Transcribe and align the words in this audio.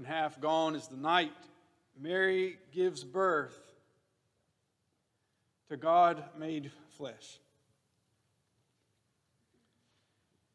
When 0.00 0.06
half 0.06 0.40
gone 0.40 0.76
is 0.76 0.88
the 0.88 0.96
night, 0.96 1.34
Mary 2.00 2.56
gives 2.72 3.04
birth 3.04 3.74
to 5.68 5.76
God 5.76 6.24
made 6.38 6.72
flesh. 6.96 7.38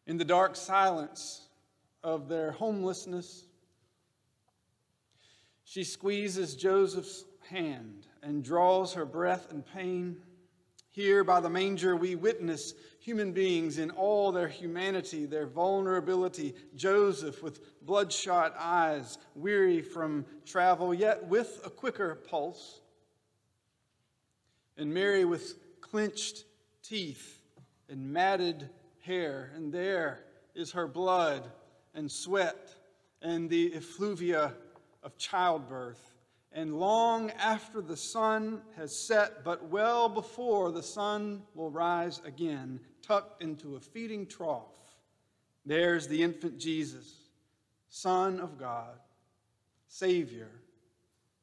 In 0.08 0.18
the 0.18 0.26
dark 0.26 0.56
silence 0.56 1.48
of 2.04 2.28
their 2.28 2.54
homelessness, 2.54 3.46
she 5.64 5.84
squeezes 5.84 6.56
Joseph's 6.56 7.24
hand 7.48 8.08
and 8.24 8.44
draws 8.44 8.96
her 8.96 9.06
breath 9.06 9.52
and 9.52 9.64
pain. 9.64 10.24
Here 10.96 11.26
by 11.26 11.42
the 11.42 11.50
manger, 11.50 11.94
we 11.98 12.16
witness 12.16 12.74
human 13.00 13.34
beings 13.34 13.80
in 13.80 13.92
all 13.92 14.32
their 14.32 14.48
humanity, 14.48 15.26
their 15.26 15.46
vulnerability. 15.46 16.56
Joseph 16.74 17.44
with 17.44 17.84
bloodshot 17.86 18.56
eyes, 18.58 19.18
weary 19.36 19.82
from 19.82 20.26
travel, 20.46 20.94
yet 20.94 21.28
with 21.28 21.60
a 21.66 21.70
quicker 21.70 22.16
pulse. 22.16 22.80
And 24.78 24.94
Mary 24.94 25.26
with 25.26 25.82
clenched 25.82 26.46
teeth 26.82 27.42
and 27.90 28.14
matted 28.14 28.70
hair. 29.02 29.52
And 29.54 29.74
there 29.74 30.24
is 30.54 30.72
her 30.72 30.88
blood 30.88 31.44
and 31.94 32.10
sweat 32.10 32.74
and 33.22 33.50
the 33.50 33.74
effluvia 33.74 34.54
of 35.04 35.18
childbirth 35.18 36.15
and 36.56 36.80
long 36.80 37.32
after 37.32 37.82
the 37.82 37.98
sun 37.98 38.62
has 38.78 38.98
set, 38.98 39.44
but 39.44 39.68
well 39.68 40.08
before 40.08 40.72
the 40.72 40.82
sun 40.82 41.44
will 41.54 41.70
rise 41.70 42.22
again, 42.26 42.80
tucked 43.02 43.44
into 43.44 43.76
a 43.76 43.80
feeding 43.80 44.26
trough, 44.26 44.74
there's 45.66 46.08
the 46.08 46.24
infant 46.24 46.58
Jesus, 46.58 47.14
Son 47.90 48.40
of 48.40 48.58
God, 48.58 48.98
Savior, 49.90 50.50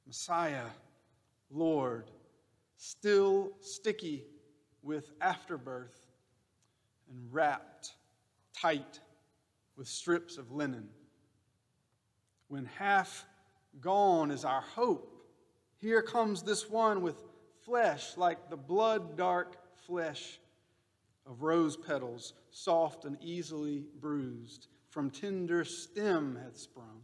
Messiah, 0.06 0.70
Lord, 1.50 2.10
still 2.78 3.52
sticky 3.60 4.24
with 4.83 5.12
afterbirth 5.20 6.06
and 7.10 7.30
wrapped 7.30 7.92
tight 8.58 9.00
with 9.77 9.88
strips 9.88 10.38
of 10.38 10.52
linen. 10.52 10.88
When 12.48 12.64
half 12.64 13.27
Gone 13.80 14.30
is 14.30 14.44
our 14.44 14.60
hope. 14.60 15.08
Here 15.78 16.02
comes 16.02 16.42
this 16.42 16.68
one 16.68 17.02
with 17.02 17.22
flesh 17.64 18.16
like 18.16 18.50
the 18.50 18.56
blood 18.56 19.16
dark 19.16 19.56
flesh 19.86 20.38
of 21.26 21.42
rose 21.42 21.76
petals, 21.76 22.34
soft 22.50 23.04
and 23.04 23.16
easily 23.20 23.84
bruised, 24.00 24.68
from 24.90 25.10
tender 25.10 25.64
stem 25.64 26.38
hath 26.42 26.58
sprung. 26.58 27.02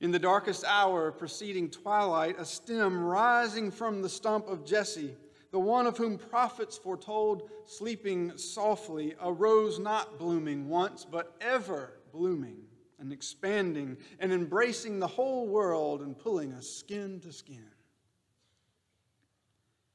In 0.00 0.10
the 0.10 0.18
darkest 0.18 0.64
hour 0.64 1.12
preceding 1.12 1.70
twilight, 1.70 2.34
a 2.38 2.44
stem 2.44 3.02
rising 3.04 3.70
from 3.70 4.02
the 4.02 4.08
stump 4.08 4.48
of 4.48 4.64
Jesse 4.64 5.14
the 5.52 5.60
one 5.60 5.86
of 5.86 5.96
whom 5.98 6.18
prophets 6.18 6.76
foretold, 6.76 7.48
sleeping 7.66 8.36
softly, 8.36 9.14
arose 9.22 9.78
not 9.78 10.18
blooming 10.18 10.68
once, 10.68 11.04
but 11.04 11.36
ever 11.40 12.00
blooming 12.10 12.56
and 12.98 13.12
expanding 13.12 13.96
and 14.18 14.32
embracing 14.32 14.98
the 14.98 15.06
whole 15.06 15.46
world 15.46 16.00
and 16.00 16.18
pulling 16.18 16.52
us 16.52 16.68
skin 16.68 17.20
to 17.20 17.32
skin 17.32 17.68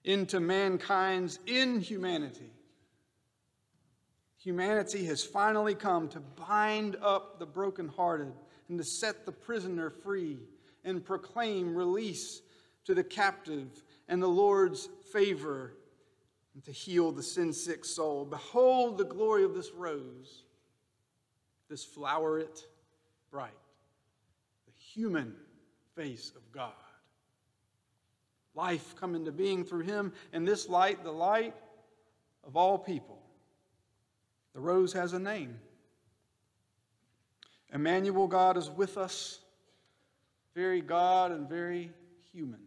into 0.03 0.39
mankind's 0.39 1.37
inhumanity. 1.47 2.53
Humanity 4.37 5.05
has 5.05 5.23
finally 5.23 5.75
come 5.75 6.07
to 6.09 6.19
bind 6.19 6.95
up 7.01 7.39
the 7.39 7.45
brokenhearted 7.45 8.31
and 8.69 8.77
to 8.77 8.83
set 8.85 9.25
the 9.25 9.31
prisoner 9.31 9.89
free 9.89 10.37
and 10.85 11.03
proclaim 11.03 11.75
release 11.75 12.41
to 12.87 12.93
the 12.93 13.03
captive 13.03 13.83
and 14.07 14.23
the 14.23 14.27
Lord's 14.27 14.87
favor 15.11 15.73
and 16.53 16.63
to 16.63 16.71
heal 16.71 17.11
the 17.11 17.21
sin 17.21 17.51
sick 17.51 17.83
soul. 17.83 18.23
Behold 18.23 18.97
the 18.97 19.03
glory 19.03 19.43
of 19.43 19.53
this 19.53 19.71
rose, 19.71 20.45
this 21.69 21.85
floweret 21.85 22.65
bright, 23.29 23.51
the 24.65 24.71
human 24.71 25.35
face 25.95 26.31
of 26.33 26.49
God. 26.53 26.71
Life 28.55 28.95
come 28.95 29.15
into 29.15 29.33
being 29.33 29.65
through 29.65 29.83
him, 29.83 30.13
and 30.31 30.47
this 30.47 30.69
light, 30.69 31.03
the 31.03 31.11
light 31.11 31.55
of 32.45 32.55
all 32.55 32.77
people. 32.77 33.21
The 34.55 34.61
rose 34.61 34.93
has 34.93 35.11
a 35.11 35.19
name. 35.19 35.59
Emmanuel, 37.73 38.27
God 38.27 38.55
is 38.55 38.69
with 38.69 38.97
us, 38.97 39.41
very 40.55 40.79
God 40.79 41.33
and 41.33 41.49
very 41.49 41.91
human. 42.31 42.61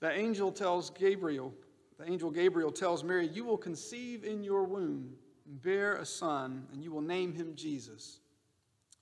The 0.00 0.10
angel 0.10 0.52
tells 0.52 0.90
Gabriel, 0.90 1.54
the 1.98 2.10
angel 2.10 2.30
Gabriel 2.30 2.70
tells 2.70 3.02
Mary, 3.02 3.28
You 3.28 3.44
will 3.44 3.56
conceive 3.56 4.24
in 4.24 4.44
your 4.44 4.64
womb 4.64 5.14
and 5.46 5.62
bear 5.62 5.94
a 5.94 6.04
son, 6.04 6.66
and 6.72 6.82
you 6.82 6.90
will 6.92 7.00
name 7.00 7.32
him 7.32 7.54
Jesus. 7.54 8.18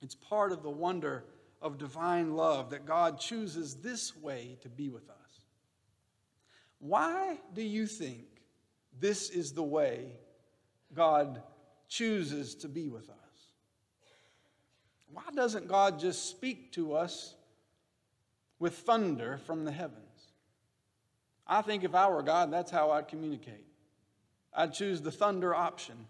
It's 0.00 0.15
part 0.15 0.53
of 0.53 0.62
the 0.62 0.71
wonder 0.71 1.25
of 1.60 1.78
divine 1.78 2.37
love 2.37 2.71
that 2.71 2.84
God 2.84 3.19
chooses 3.19 3.77
this 3.77 4.16
way 4.16 4.59
to 4.60 4.69
be 4.69 4.91
with 4.91 5.09
us. 5.09 5.16
Why 6.78 7.38
do 7.55 7.62
you 7.62 7.87
think 7.87 8.26
this 9.00 9.31
is 9.31 9.53
the 9.53 9.62
way 9.62 10.12
God 10.93 11.43
chooses 11.88 12.55
to 12.56 12.69
be 12.69 12.88
with 12.88 13.09
us? 13.09 13.16
Why 15.11 15.22
doesn't 15.34 15.69
God 15.69 15.99
just 15.99 16.28
speak 16.28 16.72
to 16.72 16.94
us 16.94 17.34
with 18.59 18.75
thunder 18.75 19.38
from 19.47 19.65
the 19.65 19.72
heavens? 19.72 20.03
I 21.47 21.62
think 21.62 21.84
if 21.84 21.94
I 21.94 22.09
were 22.09 22.22
God, 22.22 22.53
that's 22.53 22.71
how 22.71 22.91
I'd 22.91 23.09
communicate. 23.09 23.66
I'd 24.55 24.72
choose 24.72 25.00
the 25.00 25.10
thunder 25.10 25.55
option. 25.55 26.06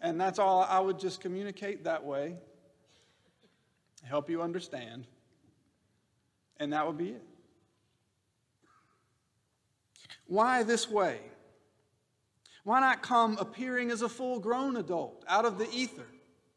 And 0.00 0.20
that's 0.20 0.38
all 0.38 0.62
I 0.62 0.80
would 0.80 0.98
just 0.98 1.20
communicate 1.20 1.84
that 1.84 2.04
way, 2.04 2.36
help 4.02 4.30
you 4.30 4.40
understand. 4.40 5.06
And 6.58 6.72
that 6.72 6.86
would 6.86 6.96
be 6.96 7.10
it. 7.10 7.22
Why 10.26 10.62
this 10.62 10.88
way? 10.88 11.18
Why 12.64 12.80
not 12.80 13.02
come 13.02 13.36
appearing 13.38 13.90
as 13.90 14.02
a 14.02 14.08
full 14.08 14.38
grown 14.38 14.76
adult 14.76 15.24
out 15.26 15.44
of 15.44 15.58
the 15.58 15.68
ether 15.70 16.06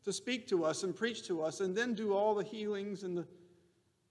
to 0.04 0.14
speak 0.14 0.48
to 0.50 0.66
us 0.66 0.84
and 0.84 0.96
preach 0.96 1.26
to 1.28 1.42
us 1.42 1.60
and 1.60 1.76
then 1.76 1.94
do 1.94 2.14
all 2.14 2.36
the 2.36 2.44
healings 2.44 3.04
and 3.04 3.18
the, 3.18 3.26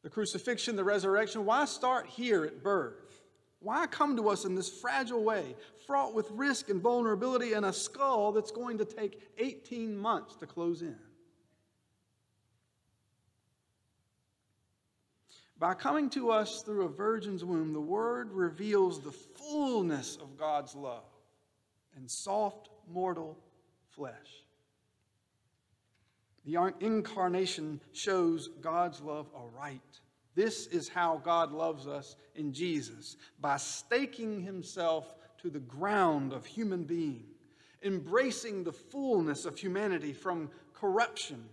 the 0.02 0.10
crucifixion, 0.10 0.74
the 0.74 0.84
resurrection? 0.84 1.44
Why 1.44 1.64
start 1.66 2.06
here 2.06 2.44
at 2.44 2.62
birth? 2.62 3.11
Why 3.62 3.86
come 3.86 4.16
to 4.16 4.28
us 4.28 4.44
in 4.44 4.56
this 4.56 4.68
fragile 4.68 5.22
way, 5.22 5.54
fraught 5.86 6.14
with 6.14 6.28
risk 6.32 6.68
and 6.68 6.82
vulnerability, 6.82 7.52
and 7.52 7.64
a 7.64 7.72
skull 7.72 8.32
that's 8.32 8.50
going 8.50 8.78
to 8.78 8.84
take 8.84 9.20
18 9.38 9.96
months 9.96 10.34
to 10.36 10.46
close 10.46 10.82
in? 10.82 10.96
By 15.58 15.74
coming 15.74 16.10
to 16.10 16.32
us 16.32 16.62
through 16.62 16.86
a 16.86 16.88
virgin's 16.88 17.44
womb, 17.44 17.72
the 17.72 17.80
Word 17.80 18.32
reveals 18.32 19.00
the 19.00 19.12
fullness 19.12 20.16
of 20.16 20.36
God's 20.36 20.74
love 20.74 21.04
in 21.96 22.08
soft, 22.08 22.68
mortal 22.92 23.38
flesh. 23.90 24.42
The 26.44 26.74
incarnation 26.80 27.80
shows 27.92 28.48
God's 28.60 29.00
love 29.00 29.28
aright 29.36 30.00
this 30.34 30.66
is 30.66 30.88
how 30.88 31.20
God 31.22 31.52
loves 31.52 31.86
us 31.86 32.16
in 32.34 32.52
Jesus 32.52 33.16
by 33.40 33.56
staking 33.56 34.40
himself 34.40 35.14
to 35.42 35.50
the 35.50 35.60
ground 35.60 36.32
of 36.32 36.46
human 36.46 36.84
being, 36.84 37.24
embracing 37.82 38.64
the 38.64 38.72
fullness 38.72 39.44
of 39.44 39.58
humanity 39.58 40.12
from 40.12 40.50
corruption 40.74 41.44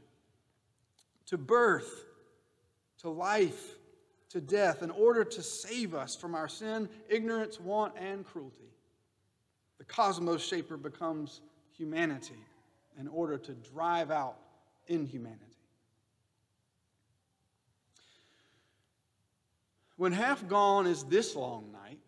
to 1.25 1.37
birth 1.37 2.05
to 2.99 3.09
life 3.09 3.75
to 4.29 4.39
death 4.39 4.83
in 4.83 4.91
order 4.91 5.23
to 5.23 5.41
save 5.41 5.95
us 5.95 6.15
from 6.15 6.35
our 6.35 6.47
sin, 6.47 6.87
ignorance, 7.09 7.59
want, 7.59 7.93
and 7.97 8.25
cruelty. 8.25 8.71
The 9.79 9.85
cosmos 9.85 10.43
shaper 10.43 10.77
becomes 10.77 11.41
humanity 11.75 12.45
in 12.99 13.07
order 13.07 13.37
to 13.37 13.53
drive 13.53 14.11
out 14.11 14.37
inhumanity. 14.87 15.45
When 19.99 20.13
half 20.13 20.47
gone 20.47 20.87
is 20.87 21.03
this 21.03 21.35
long 21.35 21.73
night, 21.73 21.99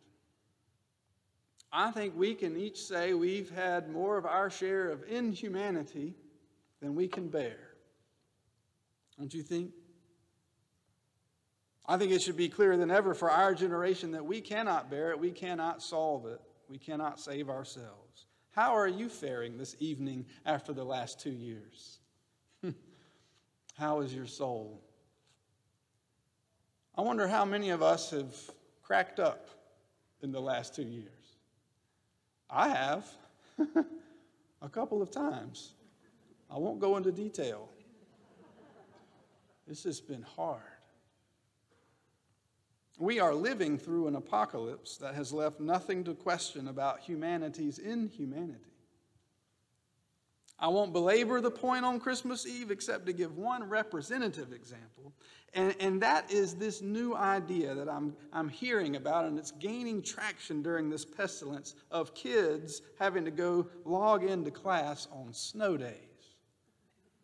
I 1.74 1.92
think 1.92 2.16
we 2.16 2.36
can 2.36 2.56
each 2.56 2.78
say 2.78 3.14
we've 3.14 3.50
had 3.52 3.90
more 3.90 4.18
of 4.18 4.26
our 4.26 4.50
share 4.50 4.90
of 4.92 5.04
inhumanity 5.10 6.16
than 6.80 6.96
we 6.96 7.10
can 7.10 7.28
bear. 7.28 7.58
Don't 9.20 9.34
you 9.34 9.44
think? 9.44 9.72
I 11.86 11.98
think 11.98 12.14
it 12.14 12.22
should 12.22 12.38
be 12.38 12.48
clearer 12.48 12.78
than 12.78 12.92
ever 12.92 13.14
for 13.14 13.30
our 13.30 13.54
generation 13.54 14.12
that 14.12 14.26
we 14.26 14.40
cannot 14.40 14.90
bear 14.90 15.12
it, 15.12 15.20
we 15.20 15.32
cannot 15.32 15.84
solve 15.84 16.26
it, 16.28 16.40
we 16.70 16.78
cannot 16.78 17.20
save 17.20 17.50
ourselves. 17.50 18.28
How 18.52 18.74
are 18.74 18.88
you 18.88 19.10
faring 19.10 19.58
this 19.58 19.76
evening 19.80 20.28
after 20.46 20.72
the 20.72 20.86
last 20.86 21.20
two 21.20 21.30
years? 21.30 22.00
how 23.78 24.00
is 24.00 24.16
your 24.16 24.28
soul? 24.28 24.82
I 26.96 27.02
wonder 27.02 27.28
how 27.28 27.46
many 27.46 27.70
of 27.70 27.82
us 27.82 28.12
have 28.12 28.36
cracked 28.84 29.20
up 29.20 29.48
in 30.22 30.32
the 30.32 30.42
last 30.42 30.76
two 30.76 30.84
years. 30.84 31.08
I 32.50 32.68
have 32.68 33.06
a 34.62 34.70
couple 34.70 35.02
of 35.02 35.10
times. 35.10 35.74
I 36.50 36.58
won't 36.58 36.80
go 36.80 36.98
into 36.98 37.12
detail. 37.12 37.70
This 39.68 39.84
has 39.86 40.02
been 40.02 40.24
hard. 40.24 40.62
We 43.00 43.20
are 43.20 43.34
living 43.34 43.78
through 43.78 44.08
an 44.08 44.16
apocalypse 44.16 44.98
that 44.98 45.16
has 45.16 45.32
left 45.32 45.60
nothing 45.60 46.04
to 46.04 46.14
question 46.14 46.68
about 46.68 47.00
humanity's 47.00 47.80
inhumanity. 47.80 48.60
I 50.62 50.68
won't 50.68 50.94
belabor 50.94 51.42
the 51.42 51.50
point 51.50 51.84
on 51.84 52.00
Christmas 52.00 52.46
Eve 52.46 52.70
except 52.70 53.08
to 53.08 53.14
give 53.14 53.36
one 53.36 53.68
representative 53.68 54.54
example, 54.54 55.12
and, 55.56 55.76
and 55.80 56.02
that 56.04 56.32
is 56.32 56.54
this 56.54 56.84
new 56.84 57.16
idea 57.16 57.74
that 57.74 57.90
I'm, 57.90 58.16
I'm 58.32 58.48
hearing 58.48 58.96
about, 58.96 59.26
and 59.26 59.40
it's 59.40 59.52
gaining 59.52 60.04
traction 60.04 60.62
during 60.62 60.90
this 60.90 61.04
pestilence 61.04 61.74
of 61.90 62.14
kids 62.14 62.84
having 63.00 63.26
to 63.26 63.32
go 63.32 63.68
log 63.84 64.24
into 64.24 64.52
class 64.52 65.08
on 65.12 65.34
snow 65.34 65.78
days. 65.78 65.96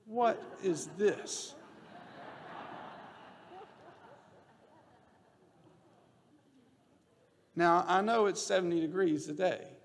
What 0.06 0.42
is 0.64 0.88
this? 0.98 1.54
Now, 7.56 7.86
I 7.88 8.02
know 8.02 8.28
it's 8.28 8.42
70 8.42 8.82
degrees 8.82 9.26
today, 9.26 9.77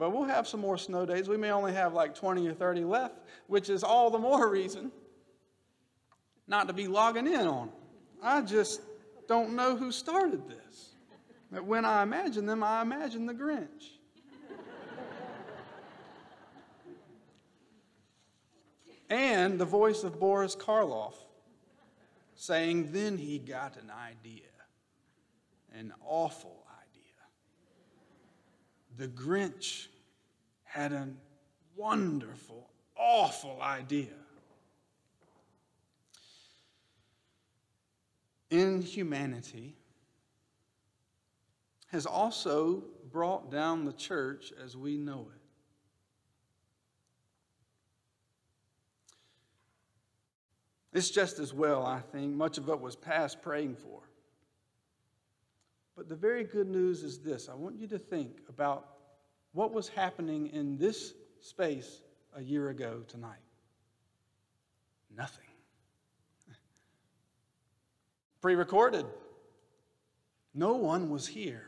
but 0.00 0.10
we'll 0.10 0.24
have 0.24 0.48
some 0.48 0.60
more 0.60 0.78
snow 0.78 1.04
days. 1.04 1.28
We 1.28 1.36
may 1.36 1.50
only 1.50 1.74
have 1.74 1.92
like 1.92 2.14
20 2.14 2.48
or 2.48 2.54
30 2.54 2.84
left, 2.84 3.16
which 3.46 3.68
is 3.68 3.84
all 3.84 4.10
the 4.10 4.18
more 4.18 4.48
reason 4.48 4.90
not 6.48 6.66
to 6.68 6.72
be 6.72 6.88
logging 6.88 7.26
in 7.26 7.46
on. 7.46 7.70
I 8.22 8.40
just 8.40 8.80
don't 9.28 9.54
know 9.54 9.76
who 9.76 9.92
started 9.92 10.48
this. 10.48 10.94
But 11.52 11.64
when 11.66 11.84
I 11.84 12.02
imagine 12.02 12.46
them, 12.46 12.64
I 12.64 12.80
imagine 12.80 13.26
the 13.26 13.34
Grinch. 13.34 13.90
and 19.10 19.58
the 19.58 19.64
voice 19.64 20.02
of 20.02 20.18
Boris 20.18 20.56
Karloff 20.56 21.14
saying, 22.34 22.92
Then 22.92 23.18
he 23.18 23.38
got 23.38 23.76
an 23.76 23.90
idea 23.90 24.44
an 25.74 25.92
awful. 26.04 26.59
The 29.00 29.08
Grinch 29.08 29.86
had 30.62 30.92
a 30.92 31.08
wonderful, 31.74 32.68
awful 32.94 33.58
idea. 33.62 34.12
Inhumanity 38.50 39.74
has 41.86 42.04
also 42.04 42.84
brought 43.10 43.50
down 43.50 43.86
the 43.86 43.94
church 43.94 44.52
as 44.62 44.76
we 44.76 44.98
know 44.98 45.28
it. 45.34 45.40
It's 50.92 51.08
just 51.08 51.38
as 51.38 51.54
well, 51.54 51.86
I 51.86 52.00
think. 52.00 52.34
Much 52.34 52.58
of 52.58 52.68
it 52.68 52.78
was 52.78 52.96
past 52.96 53.40
praying 53.40 53.76
for. 53.76 54.02
But 56.00 56.08
the 56.08 56.16
very 56.16 56.44
good 56.44 56.66
news 56.66 57.02
is 57.02 57.18
this 57.18 57.50
I 57.50 57.54
want 57.54 57.78
you 57.78 57.86
to 57.88 57.98
think 57.98 58.38
about 58.48 58.86
what 59.52 59.70
was 59.70 59.86
happening 59.86 60.46
in 60.46 60.78
this 60.78 61.12
space 61.40 62.00
a 62.34 62.40
year 62.40 62.70
ago 62.70 63.02
tonight. 63.06 63.44
Nothing. 65.14 65.44
Pre 68.40 68.54
recorded. 68.54 69.04
No 70.54 70.72
one 70.72 71.10
was 71.10 71.26
here, 71.26 71.66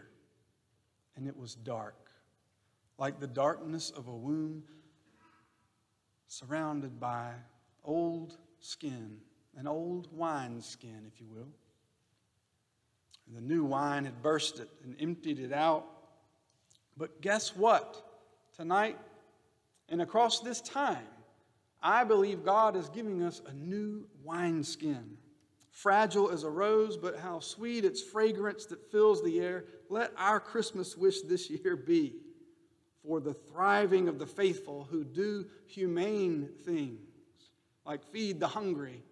and 1.14 1.28
it 1.28 1.36
was 1.36 1.54
dark, 1.54 2.10
like 2.96 3.20
the 3.20 3.26
darkness 3.26 3.90
of 3.90 4.08
a 4.08 4.16
womb 4.16 4.62
surrounded 6.26 6.98
by 6.98 7.32
old 7.84 8.38
skin, 8.60 9.18
an 9.58 9.66
old 9.66 10.08
wine 10.10 10.62
skin, 10.62 11.02
if 11.06 11.20
you 11.20 11.26
will. 11.28 11.52
And 13.32 13.42
the 13.42 13.54
new 13.54 13.64
wine 13.64 14.04
had 14.04 14.22
burst 14.22 14.60
it 14.60 14.68
and 14.84 14.94
emptied 15.00 15.38
it 15.38 15.52
out. 15.52 15.86
But 16.98 17.22
guess 17.22 17.56
what? 17.56 18.04
Tonight 18.54 18.98
and 19.88 20.02
across 20.02 20.40
this 20.40 20.60
time, 20.60 21.06
I 21.82 22.04
believe 22.04 22.44
God 22.44 22.76
is 22.76 22.90
giving 22.90 23.22
us 23.22 23.40
a 23.46 23.54
new 23.54 24.06
wineskin. 24.22 25.16
Fragile 25.70 26.30
as 26.30 26.44
a 26.44 26.50
rose, 26.50 26.98
but 26.98 27.18
how 27.18 27.40
sweet 27.40 27.86
its 27.86 28.02
fragrance 28.02 28.66
that 28.66 28.90
fills 28.92 29.22
the 29.22 29.40
air. 29.40 29.64
Let 29.88 30.12
our 30.18 30.38
Christmas 30.38 30.94
wish 30.94 31.22
this 31.22 31.48
year 31.48 31.74
be 31.74 32.16
for 33.02 33.18
the 33.18 33.32
thriving 33.32 34.08
of 34.08 34.18
the 34.18 34.26
faithful 34.26 34.86
who 34.90 35.04
do 35.04 35.46
humane 35.66 36.50
things, 36.66 37.00
like 37.86 38.04
feed 38.04 38.38
the 38.40 38.48
hungry 38.48 39.02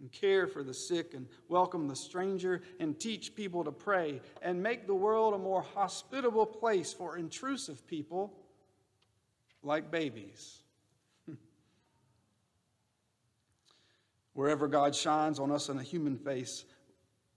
and 0.00 0.10
care 0.10 0.46
for 0.46 0.62
the 0.62 0.74
sick 0.74 1.14
and 1.14 1.26
welcome 1.48 1.88
the 1.88 1.96
stranger 1.96 2.62
and 2.80 2.98
teach 2.98 3.34
people 3.34 3.64
to 3.64 3.72
pray 3.72 4.20
and 4.42 4.62
make 4.62 4.86
the 4.86 4.94
world 4.94 5.34
a 5.34 5.38
more 5.38 5.62
hospitable 5.62 6.46
place 6.46 6.92
for 6.92 7.16
intrusive 7.16 7.86
people 7.86 8.32
like 9.62 9.90
babies. 9.90 10.62
Wherever 14.34 14.68
God 14.68 14.94
shines 14.94 15.38
on 15.38 15.50
us 15.50 15.68
in 15.68 15.78
a 15.78 15.82
human 15.82 16.18
face, 16.18 16.64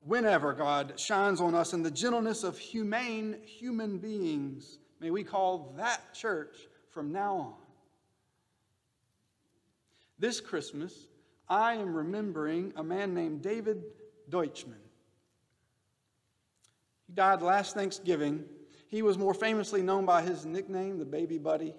whenever 0.01 0.53
God 0.53 0.99
shines 0.99 1.41
on 1.41 1.53
us 1.55 1.73
in 1.73 1.83
the 1.83 1.91
gentleness 1.91 2.43
of 2.43 2.57
humane 2.57 3.37
human 3.45 3.97
beings, 3.97 4.79
may 4.99 5.11
we 5.11 5.23
call 5.23 5.73
that 5.77 6.13
church 6.13 6.55
from 6.91 7.11
now 7.11 7.35
on. 7.35 7.53
This 10.19 10.41
Christmas, 10.41 11.07
I 11.49 11.75
am 11.75 11.93
remembering 11.93 12.73
a 12.75 12.83
man 12.83 13.13
named 13.13 13.41
David 13.41 13.83
Deutchman. 14.29 14.81
He 17.07 17.13
died 17.13 17.41
last 17.41 17.73
Thanksgiving. 17.73 18.43
He 18.87 19.01
was 19.01 19.17
more 19.17 19.33
famously 19.33 19.81
known 19.81 20.05
by 20.05 20.21
his 20.21 20.45
nickname, 20.45 20.97
the 20.99 21.05
Baby 21.05 21.37
Buddy, 21.37 21.73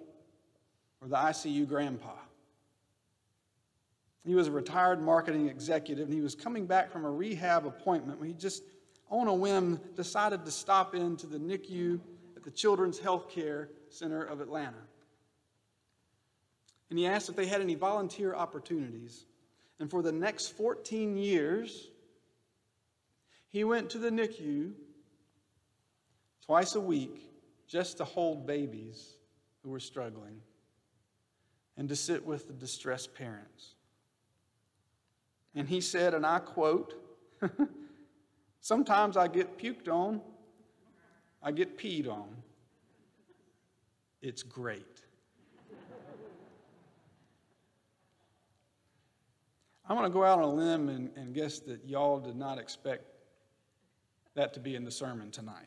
or 1.01 1.07
the 1.07 1.15
ICU 1.15 1.67
Grandpa. 1.67 2.13
He 4.25 4.35
was 4.35 4.47
a 4.47 4.51
retired 4.51 5.01
marketing 5.01 5.47
executive, 5.47 6.05
and 6.05 6.13
he 6.13 6.21
was 6.21 6.35
coming 6.35 6.65
back 6.65 6.91
from 6.91 7.05
a 7.05 7.11
rehab 7.11 7.65
appointment 7.65 8.19
when 8.19 8.27
he 8.27 8.33
just, 8.33 8.63
on 9.09 9.27
a 9.27 9.33
whim, 9.33 9.79
decided 9.95 10.45
to 10.45 10.51
stop 10.51 10.93
into 10.93 11.25
the 11.25 11.37
NICU 11.37 11.99
at 12.35 12.43
the 12.43 12.51
Children's 12.51 12.99
Health 12.99 13.29
Care 13.29 13.69
Center 13.89 14.23
of 14.23 14.41
Atlanta. 14.41 14.77
And 16.89 16.97
he 16.97 17.05
asked 17.05 17.29
if 17.29 17.35
they 17.35 17.45
had 17.45 17.61
any 17.61 17.75
volunteer 17.75 18.33
opportunities. 18.33 19.25
And 19.79 19.89
for 19.89 20.01
the 20.01 20.11
next 20.11 20.57
14 20.57 21.17
years, 21.17 21.89
he 23.47 23.63
went 23.63 23.89
to 23.91 23.97
the 23.97 24.09
NICU 24.09 24.73
twice 26.45 26.75
a 26.75 26.81
week 26.81 27.31
just 27.67 27.97
to 27.97 28.03
hold 28.03 28.45
babies 28.45 29.15
who 29.63 29.69
were 29.69 29.79
struggling 29.79 30.41
and 31.77 31.87
to 31.89 31.95
sit 31.95 32.25
with 32.25 32.47
the 32.47 32.53
distressed 32.53 33.13
parents. 33.15 33.75
And 35.55 35.67
he 35.67 35.81
said, 35.81 36.13
and 36.13 36.25
I 36.25 36.39
quote, 36.39 36.93
Sometimes 38.61 39.15
I 39.15 39.27
get 39.27 39.57
puked 39.57 39.87
on, 39.87 40.21
I 41.41 41.51
get 41.51 41.77
peed 41.77 42.09
on. 42.09 42.27
It's 44.21 44.43
great. 44.43 45.01
I'm 49.89 49.97
going 49.97 50.07
to 50.07 50.13
go 50.13 50.23
out 50.23 50.37
on 50.37 50.43
a 50.43 50.53
limb 50.53 50.87
and, 50.89 51.09
and 51.15 51.33
guess 51.33 51.57
that 51.61 51.83
y'all 51.83 52.19
did 52.19 52.35
not 52.35 52.59
expect 52.59 53.05
that 54.35 54.53
to 54.53 54.59
be 54.59 54.75
in 54.75 54.85
the 54.85 54.91
sermon 54.91 55.31
tonight. 55.31 55.65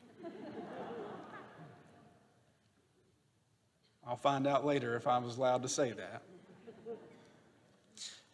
I'll 4.06 4.16
find 4.16 4.46
out 4.46 4.64
later 4.64 4.94
if 4.96 5.08
I 5.08 5.18
was 5.18 5.36
allowed 5.38 5.62
to 5.62 5.68
say 5.68 5.92
that. 5.92 6.22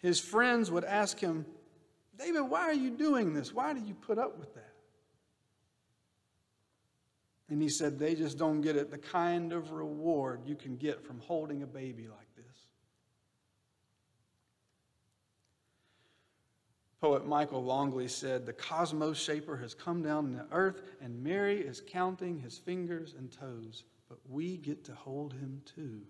His 0.01 0.21
friends 0.21 0.71
would 0.71 0.85
ask 0.85 1.19
him, 1.19 1.47
David, 2.19 2.43
why 2.43 2.61
are 2.61 2.75
you 2.75 2.91
doing 2.91 3.33
this? 3.33 3.55
Why 3.55 3.73
do 3.73 3.81
you 3.81 3.95
put 3.95 4.19
up 4.19 4.39
with 4.39 4.55
that? 4.55 4.73
And 7.49 7.63
he 7.63 7.69
said, 7.69 7.99
They 7.99 8.15
just 8.15 8.37
don't 8.37 8.61
get 8.61 8.77
it, 8.77 8.91
the 8.91 8.99
kind 8.99 9.53
of 9.53 9.73
reward 9.73 10.43
you 10.45 10.55
can 10.55 10.77
get 10.77 11.05
from 11.05 11.21
holding 11.21 11.63
a 11.63 11.67
baby 11.67 12.09
like 12.09 12.35
this. 12.37 12.45
Poet 17.01 17.27
Michael 17.27 17.63
Longley 17.63 18.09
said, 18.09 18.45
The 18.45 18.53
cosmos 18.53 19.19
shaper 19.19 19.57
has 19.59 19.73
come 19.73 20.03
down 20.03 20.33
to 20.33 20.47
earth, 20.51 20.83
and 21.01 21.23
Mary 21.23 21.61
is 21.61 21.81
counting 21.87 22.39
his 22.39 22.59
fingers 22.59 23.15
and 23.17 23.31
toes, 23.31 23.85
but 24.09 24.19
we 24.29 24.57
get 24.57 24.85
to 24.85 24.95
hold 24.95 25.33
him 25.33 25.63
too. 25.65 26.01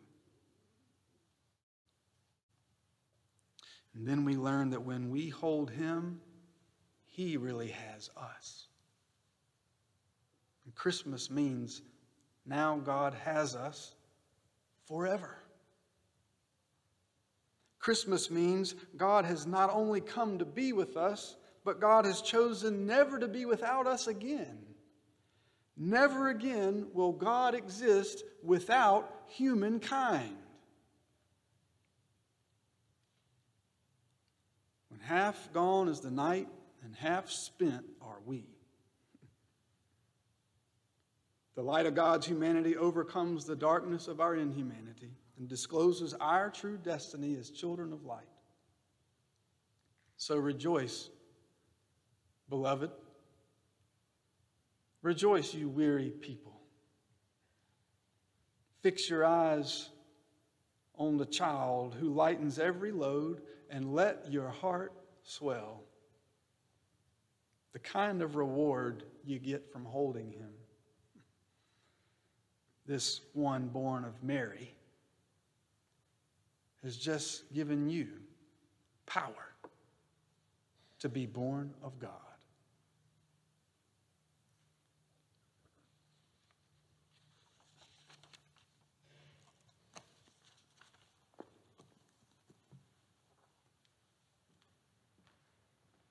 And 3.94 4.06
then 4.06 4.24
we 4.24 4.36
learn 4.36 4.70
that 4.70 4.82
when 4.82 5.10
we 5.10 5.28
hold 5.28 5.70
him, 5.70 6.20
he 7.04 7.36
really 7.36 7.68
has 7.68 8.10
us. 8.16 8.68
And 10.64 10.74
Christmas 10.74 11.30
means 11.30 11.82
now 12.46 12.76
God 12.76 13.12
has 13.24 13.54
us 13.54 13.94
forever. 14.86 15.36
Christmas 17.78 18.30
means 18.30 18.74
God 18.96 19.24
has 19.24 19.46
not 19.46 19.70
only 19.72 20.00
come 20.00 20.38
to 20.38 20.44
be 20.44 20.72
with 20.72 20.96
us, 20.96 21.36
but 21.64 21.80
God 21.80 22.04
has 22.06 22.22
chosen 22.22 22.86
never 22.86 23.18
to 23.18 23.28
be 23.28 23.44
without 23.44 23.86
us 23.86 24.06
again. 24.06 24.58
Never 25.76 26.28
again 26.28 26.88
will 26.92 27.12
God 27.12 27.54
exist 27.54 28.24
without 28.42 29.14
humankind. 29.26 30.36
When 34.88 35.00
half 35.00 35.52
gone 35.52 35.88
is 35.88 36.00
the 36.00 36.10
night 36.10 36.48
and 36.82 36.96
half 36.96 37.30
spent 37.30 37.84
are 38.02 38.18
we. 38.26 38.44
The 41.54 41.62
light 41.62 41.86
of 41.86 41.94
God's 41.94 42.26
humanity 42.26 42.76
overcomes 42.76 43.44
the 43.44 43.56
darkness 43.56 44.08
of 44.08 44.20
our 44.20 44.34
inhumanity 44.34 45.12
and 45.38 45.48
discloses 45.48 46.14
our 46.14 46.50
true 46.50 46.76
destiny 46.76 47.36
as 47.38 47.50
children 47.50 47.92
of 47.92 48.04
light. 48.04 48.26
So 50.16 50.36
rejoice, 50.36 51.10
beloved. 52.48 52.90
Rejoice, 55.02 55.54
you 55.54 55.68
weary 55.68 56.10
people. 56.10 56.60
Fix 58.82 59.08
your 59.08 59.24
eyes 59.24 59.90
on 60.96 61.16
the 61.16 61.26
child 61.26 61.94
who 61.98 62.08
lightens 62.12 62.58
every 62.58 62.90
load 62.90 63.42
and 63.70 63.94
let 63.94 64.32
your 64.32 64.48
heart 64.48 64.92
swell. 65.22 65.82
The 67.72 67.78
kind 67.78 68.22
of 68.22 68.34
reward 68.34 69.04
you 69.24 69.38
get 69.38 69.70
from 69.72 69.84
holding 69.84 70.32
him. 70.32 70.50
This 72.86 73.20
one 73.34 73.68
born 73.68 74.04
of 74.04 74.24
Mary 74.24 74.74
has 76.88 76.96
just 76.96 77.52
given 77.52 77.90
you 77.90 78.06
power 79.04 79.52
to 80.98 81.06
be 81.10 81.26
born 81.26 81.74
of 81.84 81.98
God. 81.98 82.27